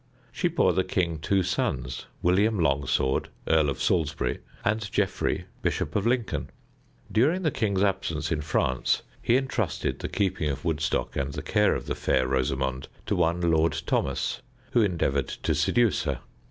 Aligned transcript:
She 0.31 0.47
bore 0.47 0.73
the 0.73 0.83
king 0.83 1.19
two 1.19 1.43
sons, 1.43 2.07
William 2.23 2.57
Longsword, 2.59 3.29
Earl 3.47 3.69
of 3.69 3.79
Salisbury, 3.79 4.39
and 4.65 4.91
Geoffrey, 4.91 5.45
Bishop 5.61 5.95
of 5.95 6.07
Lincoln. 6.07 6.49
During 7.11 7.43
the 7.43 7.51
king's 7.51 7.83
absence 7.83 8.31
in 8.31 8.41
France 8.41 9.03
he 9.21 9.35
intrusted 9.37 9.99
the 9.99 10.09
keeping 10.09 10.49
of 10.49 10.65
Woodstock 10.65 11.15
and 11.15 11.31
the 11.33 11.43
care 11.43 11.75
of 11.75 11.85
the 11.85 11.93
Fair 11.93 12.27
Rosamond 12.27 12.87
to 13.05 13.15
one 13.15 13.41
Lord 13.41 13.79
Thomas, 13.85 14.41
who 14.71 14.81
endeavored 14.81 15.27
to 15.27 15.53
seduce 15.53 16.01
her. 16.05 16.21